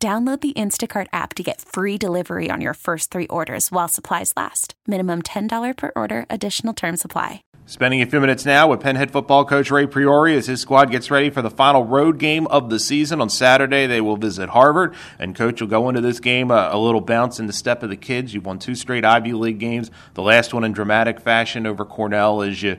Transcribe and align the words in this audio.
Download 0.00 0.40
the 0.40 0.52
Instacart 0.52 1.08
app 1.12 1.34
to 1.34 1.42
get 1.42 1.60
free 1.60 1.98
delivery 1.98 2.50
on 2.52 2.60
your 2.60 2.74
first 2.74 3.10
three 3.10 3.26
orders 3.26 3.72
while 3.72 3.88
supplies 3.88 4.32
last. 4.36 4.74
Minimum 4.86 5.22
$10 5.22 5.76
per 5.76 5.90
order, 5.96 6.24
additional 6.30 6.72
term 6.72 6.96
supply. 6.96 7.42
Spending 7.66 8.00
a 8.00 8.06
few 8.06 8.20
minutes 8.20 8.46
now 8.46 8.68
with 8.68 8.80
Penn 8.80 8.94
head 8.94 9.10
football 9.10 9.44
coach 9.44 9.72
Ray 9.72 9.86
Priore 9.86 10.36
as 10.36 10.46
his 10.46 10.60
squad 10.60 10.92
gets 10.92 11.10
ready 11.10 11.30
for 11.30 11.42
the 11.42 11.50
final 11.50 11.84
road 11.84 12.18
game 12.18 12.46
of 12.46 12.70
the 12.70 12.78
season. 12.78 13.20
On 13.20 13.28
Saturday, 13.28 13.88
they 13.88 14.00
will 14.00 14.16
visit 14.16 14.50
Harvard, 14.50 14.94
and 15.18 15.34
coach 15.34 15.60
will 15.60 15.68
go 15.68 15.88
into 15.88 16.00
this 16.00 16.20
game 16.20 16.52
a, 16.52 16.70
a 16.70 16.78
little 16.78 17.00
bounce 17.00 17.40
in 17.40 17.48
the 17.48 17.52
step 17.52 17.82
of 17.82 17.90
the 17.90 17.96
kids. 17.96 18.32
You've 18.32 18.46
won 18.46 18.60
two 18.60 18.76
straight 18.76 19.04
Ivy 19.04 19.32
League 19.32 19.58
games, 19.58 19.90
the 20.14 20.22
last 20.22 20.54
one 20.54 20.62
in 20.62 20.72
dramatic 20.72 21.18
fashion 21.18 21.66
over 21.66 21.84
Cornell 21.84 22.42
as 22.42 22.62
you 22.62 22.78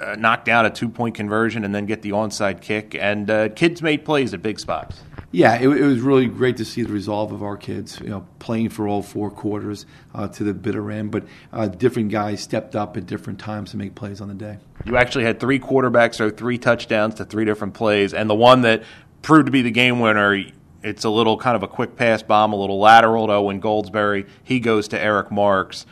uh, 0.00 0.36
down 0.36 0.66
a 0.66 0.70
two 0.70 0.88
point 0.88 1.16
conversion 1.16 1.64
and 1.64 1.74
then 1.74 1.84
get 1.84 2.02
the 2.02 2.10
onside 2.10 2.60
kick. 2.60 2.94
And 2.94 3.28
uh, 3.28 3.48
kids 3.48 3.82
made 3.82 4.04
plays 4.04 4.32
at 4.32 4.40
big 4.40 4.60
spots. 4.60 5.00
Yeah, 5.34 5.56
it, 5.56 5.66
it, 5.66 5.82
was 5.82 6.00
really 6.00 6.26
great 6.26 6.58
to 6.58 6.64
see 6.64 6.84
the 6.84 6.92
resolve 6.92 7.32
of 7.32 7.42
our 7.42 7.56
kids, 7.56 7.98
you 7.98 8.08
know, 8.08 8.24
playing 8.38 8.68
for 8.68 8.86
all 8.86 9.02
four 9.02 9.32
quarters 9.32 9.84
uh, 10.14 10.28
to 10.28 10.44
the 10.44 10.54
bitter 10.54 10.92
end. 10.92 11.10
But 11.10 11.24
uh, 11.52 11.66
different 11.66 12.10
guys 12.10 12.40
stepped 12.40 12.76
up 12.76 12.96
at 12.96 13.06
different 13.06 13.40
times 13.40 13.72
to 13.72 13.76
make 13.76 13.96
plays 13.96 14.20
on 14.20 14.28
the 14.28 14.34
day. 14.34 14.58
You 14.84 14.96
actually 14.96 15.24
had 15.24 15.40
three 15.40 15.58
quarterbacks 15.58 16.20
or 16.20 16.30
three 16.30 16.56
touchdowns 16.56 17.16
to 17.16 17.24
three 17.24 17.44
different 17.44 17.74
plays, 17.74 18.14
and 18.14 18.30
the 18.30 18.34
one 18.34 18.60
that 18.60 18.84
proved 19.22 19.46
to 19.46 19.52
be 19.52 19.62
the 19.62 19.72
game 19.72 19.98
winner. 19.98 20.40
It's 20.84 21.02
a 21.02 21.10
little 21.10 21.36
kind 21.36 21.56
of 21.56 21.64
a 21.64 21.68
quick 21.68 21.96
pass 21.96 22.22
bomb, 22.22 22.52
a 22.52 22.56
little 22.56 22.78
lateral 22.78 23.26
to 23.26 23.32
Owen 23.32 23.60
Goldsberry. 23.60 24.28
He 24.44 24.60
goes 24.60 24.86
to 24.88 25.00
Eric 25.00 25.32
Marks 25.32 25.84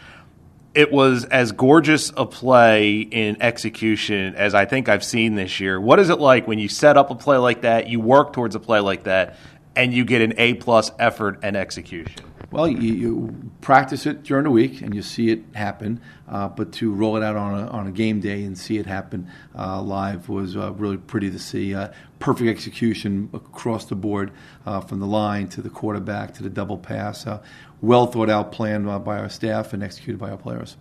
it 0.75 0.91
was 0.91 1.25
as 1.27 1.53
gorgeous 1.53 2.13
a 2.17 2.25
play 2.25 3.01
in 3.01 3.41
execution 3.43 4.35
as 4.37 4.55
I 4.55 4.65
think 4.65 4.89
I've 4.89 5.05
seen 5.05 5.35
this 5.35 5.61
year. 5.61 5.81
What 5.81 5.99
is 5.99 6.09
it 6.09 6.19
like 6.19 6.47
when 6.47 6.59
you 6.59 6.69
set 6.69 6.97
up 6.97 7.11
a 7.11 7.15
play 7.15 7.37
like 7.37 7.63
that, 7.63 7.89
you 7.89 8.01
work 8.01 8.33
towards 8.33 8.55
a 8.55 8.61
play 8.61 8.81
like 8.81 9.05
that, 9.05 9.37
and 9.77 9.93
you 9.93 10.05
get 10.05 10.23
an 10.23 10.35
A 10.39 10.55
plus 10.55 10.91
effort 10.99 11.41
and 11.43 11.57
execution? 11.57 12.32
Well, 12.53 12.69
you, 12.69 12.93
you, 12.93 13.51
practice 13.63 14.05
it 14.05 14.25
during 14.25 14.45
the 14.45 14.51
week 14.51 14.83
and 14.83 14.95
you 14.95 15.01
see 15.01 15.31
it 15.31 15.43
happen, 15.55 16.03
uh, 16.29 16.49
but 16.49 16.71
to 16.75 16.93
roll 16.93 17.17
it 17.17 17.23
out 17.23 17.35
on 17.35 17.59
a, 17.59 17.67
on 17.69 17.87
a 17.87 17.91
game 17.91 18.21
day 18.21 18.45
and 18.45 18.59
see 18.59 18.77
it 18.77 18.85
happen 18.85 19.31
uh, 19.57 19.81
live 19.81 20.29
was 20.29 20.55
uh, 20.55 20.71
really 20.75 20.99
pretty 20.99 21.31
to 21.31 21.39
see. 21.39 21.75
Uh, 21.75 21.89
perfect 22.19 22.51
execution 22.51 23.31
across 23.33 23.87
the 23.87 23.95
board, 23.95 24.33
uh, 24.67 24.83
from 24.83 25.01
the 25.01 25.07
line 25.07 25.49
to 25.49 25.63
the 25.63 25.71
quarterback 25.71 26.35
to 26.35 26.43
the 26.43 26.51
double 26.51 26.77
pass. 26.77 27.27
Uh, 27.27 27.43
well 27.81 28.07
thought 28.07 28.29
out 28.29 28.53
plan 28.53 28.85
by 29.03 29.19
our 29.19 29.31
staff 29.31 29.73
and 29.73 29.83
executed 29.83 30.19
by 30.19 30.31
our 30.31 30.37
players. 30.37 30.77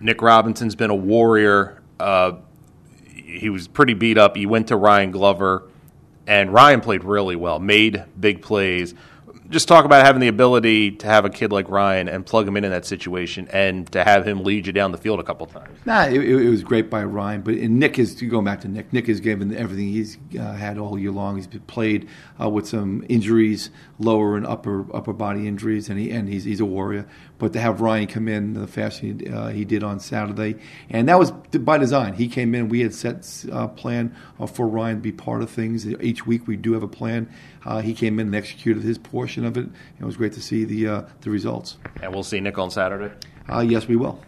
Nick 0.00 0.20
Robinson's 0.20 0.74
been 0.74 0.90
a 0.90 0.96
warrior. 0.96 1.80
he 3.14 3.50
was 3.50 3.68
pretty 3.68 3.94
beat 3.94 4.18
up. 4.18 4.34
He 4.34 4.46
went 4.46 4.66
to 4.68 4.76
Ryan 4.76 5.12
Glover, 5.12 5.68
and 6.26 6.52
Ryan 6.52 6.80
played 6.80 7.04
really 7.04 7.36
well, 7.36 7.60
made 7.60 8.04
big 8.18 8.42
plays 8.42 8.94
just 9.50 9.66
talk 9.66 9.84
about 9.84 10.04
having 10.04 10.20
the 10.20 10.28
ability 10.28 10.90
to 10.90 11.06
have 11.06 11.24
a 11.24 11.30
kid 11.30 11.52
like 11.52 11.68
Ryan 11.68 12.08
and 12.08 12.24
plug 12.24 12.46
him 12.46 12.56
in 12.56 12.64
in 12.64 12.70
that 12.70 12.84
situation, 12.84 13.48
and 13.48 13.90
to 13.92 14.04
have 14.04 14.26
him 14.26 14.44
lead 14.44 14.66
you 14.66 14.72
down 14.72 14.92
the 14.92 14.98
field 14.98 15.20
a 15.20 15.22
couple 15.22 15.46
times. 15.46 15.78
Nah, 15.86 16.04
it, 16.04 16.20
it 16.20 16.50
was 16.50 16.62
great 16.62 16.90
by 16.90 17.02
Ryan, 17.04 17.40
but 17.40 17.54
Nick 17.54 17.98
is 17.98 18.14
going 18.14 18.44
back 18.44 18.60
to 18.62 18.68
Nick. 18.68 18.92
Nick 18.92 19.06
has 19.06 19.20
given 19.20 19.54
everything 19.56 19.88
he's 19.88 20.18
uh, 20.38 20.52
had 20.52 20.78
all 20.78 20.98
year 20.98 21.10
long. 21.10 21.36
He's 21.36 21.46
played 21.66 22.08
uh, 22.40 22.48
with 22.48 22.68
some 22.68 23.04
injuries, 23.08 23.70
lower 23.98 24.36
and 24.36 24.46
upper 24.46 24.84
upper 24.94 25.12
body 25.12 25.48
injuries, 25.48 25.88
and 25.88 25.98
he 25.98 26.10
and 26.10 26.28
he's 26.28 26.44
he's 26.44 26.60
a 26.60 26.66
warrior. 26.66 27.06
But 27.38 27.52
to 27.52 27.60
have 27.60 27.80
Ryan 27.80 28.08
come 28.08 28.28
in 28.28 28.54
the 28.54 28.66
fashion 28.66 29.20
he, 29.20 29.30
uh, 29.30 29.48
he 29.48 29.64
did 29.64 29.82
on 29.82 30.00
Saturday, 30.00 30.56
and 30.90 31.08
that 31.08 31.18
was 31.18 31.30
by 31.30 31.78
design. 31.78 32.14
He 32.14 32.28
came 32.28 32.54
in. 32.54 32.68
We 32.68 32.80
had 32.80 32.94
set 32.94 33.44
a 33.50 33.54
uh, 33.54 33.68
plan 33.68 34.14
uh, 34.38 34.46
for 34.46 34.66
Ryan 34.68 34.96
to 34.96 35.02
be 35.02 35.12
part 35.12 35.42
of 35.42 35.50
things. 35.50 35.86
Each 35.86 36.26
week 36.26 36.46
we 36.46 36.56
do 36.56 36.72
have 36.74 36.82
a 36.82 36.88
plan. 36.88 37.28
Uh, 37.64 37.80
he 37.80 37.92
came 37.92 38.18
in 38.18 38.28
and 38.28 38.34
executed 38.34 38.82
his 38.82 38.98
portion 38.98 39.37
of 39.44 39.56
it. 39.56 39.68
It 40.00 40.04
was 40.04 40.16
great 40.16 40.32
to 40.34 40.40
see 40.40 40.64
the 40.64 40.88
uh, 40.88 41.02
the 41.20 41.30
results. 41.30 41.76
And 42.02 42.12
we'll 42.12 42.22
see 42.24 42.40
Nick 42.40 42.58
on 42.58 42.70
Saturday. 42.70 43.14
Uh, 43.48 43.60
yes, 43.60 43.88
we 43.88 43.96
will. 43.96 44.20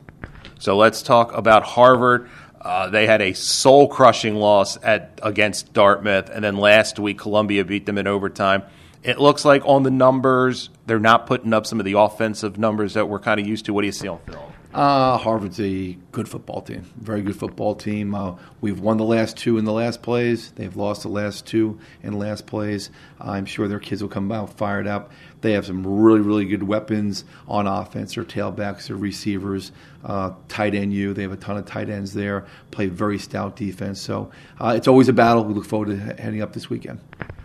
So 0.59 0.77
let's 0.77 1.03
talk 1.03 1.33
about 1.33 1.63
Harvard. 1.63 2.29
Uh, 2.61 2.91
they 2.91 3.07
had 3.07 3.23
a 3.23 3.33
soul 3.33 3.89
crushing 3.89 4.35
loss 4.37 4.77
at 4.83 5.19
against 5.23 5.73
Dartmouth, 5.73 6.29
and 6.29 6.45
then 6.45 6.57
last 6.57 6.99
week 6.99 7.19
Columbia 7.19 7.65
beat 7.65 7.87
them 7.87 7.97
in 7.97 8.07
overtime. 8.07 8.63
It 9.03 9.19
looks 9.19 9.45
like 9.45 9.63
on 9.65 9.83
the 9.83 9.91
numbers, 9.91 10.69
they're 10.87 10.99
not 10.99 11.27
putting 11.27 11.55
up 11.55 11.67
some 11.67 11.79
of 11.79 11.87
the 11.87 11.99
offensive 11.99 12.59
numbers 12.59 12.95
that 12.95 13.09
we're 13.09 13.19
kind 13.19 13.41
of 13.41 13.47
used 13.47 13.65
to. 13.67 13.73
What 13.73 13.81
do 13.83 13.87
you 13.87 13.93
see 13.93 14.09
on 14.09 14.19
film? 14.21 14.53
Uh, 14.73 15.17
Harvard's 15.19 15.59
a 15.59 15.99
good 16.13 16.29
football 16.29 16.63
team, 16.63 16.89
very 16.97 17.23
good 17.23 17.35
football 17.35 17.75
team. 17.75 18.15
Uh, 18.15 18.37
we've 18.61 18.79
won 18.79 18.99
the 18.99 19.05
last 19.05 19.37
two 19.37 19.59
in 19.59 19.65
the 19.65 19.73
last 19.73 20.01
plays. 20.01 20.53
They've 20.53 20.77
lost 20.77 21.03
the 21.03 21.09
last 21.09 21.45
two 21.45 21.81
in 22.05 22.13
last 22.13 22.47
plays. 22.47 22.91
I'm 23.19 23.47
sure 23.47 23.67
their 23.67 23.81
kids 23.81 24.01
will 24.01 24.11
come 24.11 24.31
out 24.31 24.57
fired 24.57 24.87
up. 24.87 25.11
They 25.41 25.53
have 25.53 25.67
some 25.67 25.85
really, 25.85 26.21
really 26.21 26.45
good 26.45 26.63
weapons 26.63 27.25
on 27.49 27.67
offense. 27.67 28.15
Their 28.15 28.25
tailbacks, 28.25 28.87
their 28.87 28.97
receivers, 28.97 29.73
uh, 30.05 30.35
tight 30.47 30.77
end 30.77 30.93
you. 30.93 31.15
They 31.15 31.23
have 31.23 31.33
a 31.33 31.37
ton 31.37 31.57
of 31.57 31.67
tight 31.67 31.89
ends 31.91 32.15
there. 32.15 32.47
Play 32.71 32.87
very 32.87 33.19
stout 33.19 33.57
defense. 33.57 34.01
So 34.01 34.31
uh, 34.61 34.75
it's 34.77 34.87
always 34.87 35.09
a 35.09 35.13
battle. 35.13 35.43
We 35.43 35.55
look 35.55 35.65
forward 35.65 35.89
to 35.89 35.97
heading 35.97 36.43
up 36.43 36.53
this 36.53 36.71
weekend. 36.71 37.01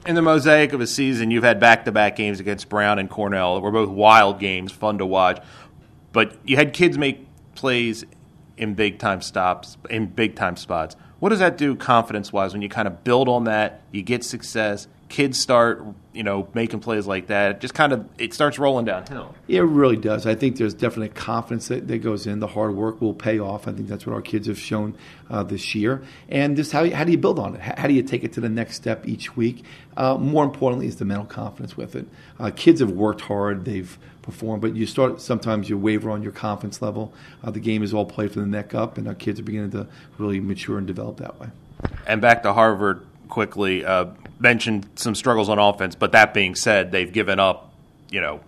In 0.05 0.13
the 0.13 0.21
mosaic 0.21 0.71
of 0.71 0.81
a 0.81 0.87
season, 0.87 1.31
you've 1.31 1.43
had 1.43 1.59
back-to-back 1.59 2.15
games 2.15 2.39
against 2.39 2.69
Brown 2.69 2.99
and 2.99 3.09
Cornell. 3.09 3.59
We're 3.59 3.71
both 3.71 3.89
wild 3.89 4.39
games, 4.39 4.71
fun 4.71 4.99
to 4.99 5.05
watch. 5.05 5.41
But 6.11 6.35
you 6.45 6.57
had 6.57 6.73
kids 6.73 6.95
make 6.95 7.25
plays 7.55 8.05
in 8.55 8.75
big 8.75 8.99
time 8.99 9.21
stops, 9.21 9.77
in 9.89 10.05
big 10.05 10.35
time 10.35 10.57
spots. 10.57 10.95
What 11.17 11.29
does 11.29 11.39
that 11.39 11.57
do 11.57 11.75
confidence 11.75 12.31
wise 12.31 12.53
when 12.53 12.61
you 12.61 12.69
kind 12.69 12.87
of 12.87 13.03
build 13.03 13.27
on 13.27 13.45
that? 13.45 13.81
You 13.91 14.03
get 14.03 14.23
success, 14.23 14.87
kids 15.09 15.39
start, 15.39 15.83
you 16.13 16.23
know, 16.23 16.47
making 16.53 16.79
plays 16.79 17.05
like 17.05 17.27
that, 17.27 17.51
it 17.51 17.59
just 17.59 17.73
kind 17.73 17.93
of 17.93 18.07
it 18.17 18.33
starts 18.33 18.57
rolling 18.57 18.85
downhill. 18.85 19.35
Yeah, 19.47 19.59
it 19.59 19.63
really 19.63 19.97
does. 19.97 20.25
I 20.25 20.35
think 20.35 20.57
there's 20.57 20.73
definitely 20.73 21.09
confidence 21.09 21.67
that, 21.67 21.87
that 21.87 21.99
goes 21.99 22.25
in. 22.25 22.39
The 22.39 22.47
hard 22.47 22.75
work 22.75 23.01
will 23.01 23.13
pay 23.13 23.39
off. 23.39 23.67
I 23.67 23.71
think 23.71 23.87
that's 23.87 24.05
what 24.05 24.13
our 24.13 24.21
kids 24.21 24.47
have 24.47 24.59
shown 24.59 24.97
uh, 25.29 25.43
this 25.43 25.75
year. 25.75 26.03
And 26.29 26.55
just 26.55 26.71
how 26.71 26.89
how 26.89 27.03
do 27.03 27.11
you 27.11 27.17
build 27.17 27.39
on 27.39 27.55
it? 27.55 27.61
How 27.61 27.87
do 27.87 27.93
you 27.93 28.03
take 28.03 28.23
it 28.23 28.33
to 28.33 28.41
the 28.41 28.49
next 28.49 28.75
step 28.75 29.07
each 29.07 29.35
week? 29.35 29.63
Uh, 29.95 30.17
more 30.17 30.43
importantly, 30.43 30.87
is 30.87 30.97
the 30.97 31.05
mental 31.05 31.25
confidence 31.25 31.77
with 31.77 31.95
it. 31.95 32.07
Uh, 32.39 32.51
kids 32.55 32.79
have 32.79 32.91
worked 32.91 33.21
hard. 33.21 33.65
They've 33.65 33.97
performed, 34.21 34.61
but 34.61 34.75
you 34.75 34.87
start 34.87 35.21
sometimes 35.21 35.69
you 35.69 35.77
waver 35.77 36.09
on 36.09 36.23
your 36.23 36.31
confidence 36.31 36.81
level. 36.81 37.13
Uh, 37.43 37.51
the 37.51 37.59
game 37.59 37.83
is 37.83 37.93
all 37.93 38.05
played 38.05 38.31
from 38.31 38.41
the 38.41 38.47
neck 38.47 38.73
up, 38.73 38.97
and 38.97 39.07
our 39.07 39.13
kids 39.15 39.39
are 39.39 39.43
beginning 39.43 39.71
to 39.71 39.87
really 40.17 40.39
mature 40.39 40.77
and 40.77 40.87
develop 40.87 41.17
that 41.17 41.39
way. 41.39 41.47
And 42.07 42.21
back 42.21 42.41
to 42.43 42.53
Harvard 42.53 43.05
quickly. 43.29 43.85
Mentioned 44.39 44.87
some 44.95 45.15
struggles 45.15 45.49
on 45.49 45.59
offense, 45.59 45.95
but 45.95 46.11
that 46.11 46.33
being 46.33 46.55
said, 46.55 46.91
they've 46.91 47.11
given 47.11 47.39
up, 47.39 47.73
you 48.09 48.19
know, 48.19 48.41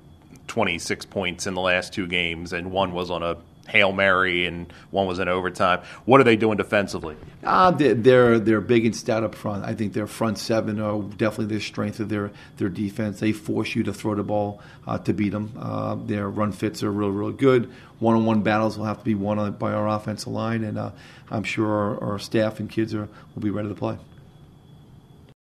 26 0.48 1.06
points 1.06 1.48
in 1.48 1.54
the 1.54 1.62
last 1.62 1.94
two 1.94 2.08
games, 2.08 2.54
and 2.54 2.72
one 2.72 2.94
was 2.94 3.10
on 3.10 3.24
a 3.24 3.38
hail 3.68 3.92
mary, 3.92 4.46
and 4.46 4.72
one 4.92 5.08
was 5.08 5.20
in 5.20 5.28
overtime. 5.28 5.82
What 6.06 6.20
are 6.22 6.24
they 6.24 6.36
doing 6.36 6.58
defensively? 6.58 7.16
Uh, 7.44 7.72
they're 7.72 8.40
they're 8.40 8.62
big 8.62 8.86
and 8.86 8.96
stout 8.96 9.24
up 9.24 9.36
front. 9.36 9.66
I 9.66 9.74
think 9.74 9.94
their 9.94 10.08
front 10.08 10.38
seven 10.38 10.80
are 10.80 11.02
definitely 11.02 11.56
the 11.56 11.62
strength 11.62 12.00
of 12.00 12.10
their 12.10 12.32
their 12.58 12.70
defense. 12.70 13.20
They 13.20 13.32
force 13.32 13.76
you 13.76 13.84
to 13.84 13.94
throw 13.94 14.16
the 14.16 14.24
ball 14.24 14.62
uh, 14.86 14.98
to 15.00 15.14
beat 15.14 15.30
them. 15.30 15.54
Uh, 15.58 15.96
their 15.96 16.30
run 16.30 16.52
fits 16.52 16.84
are 16.84 16.92
real 16.92 17.12
real 17.12 17.32
good. 17.32 17.72
One 18.00 18.16
on 18.16 18.26
one 18.26 18.42
battles 18.42 18.78
will 18.78 18.86
have 18.86 19.00
to 19.00 19.06
be 19.06 19.16
won 19.16 19.52
by 19.54 19.74
our 19.74 19.88
offensive 19.88 20.32
line, 20.32 20.64
and 20.64 20.78
uh, 20.78 20.92
I'm 21.30 21.44
sure 21.44 21.68
our, 21.68 22.12
our 22.12 22.20
staff 22.20 22.60
and 22.60 22.70
kids 22.70 22.94
are 22.94 23.08
will 23.36 23.42
be 23.42 23.50
ready 23.50 23.70
to 23.70 23.76
play. 23.76 23.98